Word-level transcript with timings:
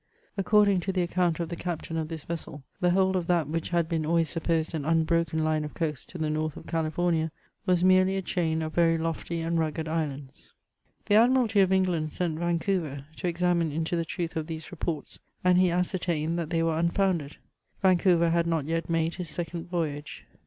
According 0.35 0.79
to 0.79 0.91
the 0.91 1.03
account 1.03 1.39
of 1.39 1.49
the 1.49 1.55
captain 1.55 1.95
of 1.95 2.07
this 2.07 2.23
vessel, 2.23 2.63
the 2.79 2.89
whole 2.89 3.15
of 3.15 3.27
that 3.27 3.47
which 3.47 3.69
had 3.69 3.87
been 3.87 4.03
always 4.03 4.31
supposed 4.31 4.73
an 4.73 4.83
un 4.83 5.03
broken 5.03 5.43
line 5.43 5.63
of 5.63 5.75
coast 5.75 6.09
to 6.09 6.17
the 6.17 6.27
north 6.27 6.57
of 6.57 6.65
Califomia, 6.65 7.29
was 7.67 7.83
merely 7.83 8.15
a 8.15 8.23
chain 8.23 8.63
of 8.63 8.73
very 8.73 8.97
lofty 8.97 9.41
and 9.41 9.59
rugged 9.59 9.87
islands. 9.87 10.53
The 11.05 11.13
Admiralty 11.13 11.59
of 11.59 11.71
England 11.71 12.11
sent 12.13 12.39
Vancouver 12.39 13.05
to 13.17 13.27
examine 13.27 13.71
into 13.71 13.95
the 13.95 14.03
truth 14.03 14.35
of 14.35 14.47
these 14.47 14.71
reports, 14.71 15.19
and 15.43 15.59
he 15.59 15.69
ascertained 15.69 16.39
that 16.39 16.49
they 16.49 16.63
were 16.63 16.71
un 16.79 16.89
founded. 16.89 17.37
Vancouver 17.83 18.31
had 18.31 18.47
not 18.47 18.65
yet 18.65 18.89
made 18.89 19.13
his 19.13 19.29
second 19.29 19.67
voyage. 19.69 20.25